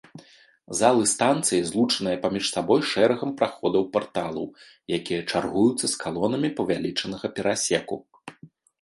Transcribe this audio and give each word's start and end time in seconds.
Залы 0.77 1.03
станцыі 1.15 1.59
злучаныя 1.71 2.17
паміж 2.23 2.49
сабой 2.55 2.81
шэрагам 2.93 3.35
праходаў-парталаў, 3.43 4.45
якія 5.01 5.21
чаргуюцца 5.31 5.85
з 5.95 5.95
калонамі 6.05 6.49
павялічанага 6.61 7.27
перасеку. 7.39 8.05